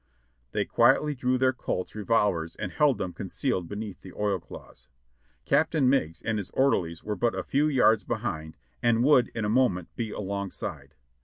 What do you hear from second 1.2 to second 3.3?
their Colt's revolvers and held them